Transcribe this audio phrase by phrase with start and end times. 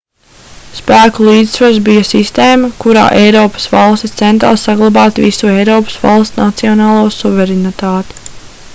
[0.77, 8.23] spēku līdzsvars bija sistēma kurā eiropas valstis centās saglabāt visu eiropas valstu nacionālo suverenitāti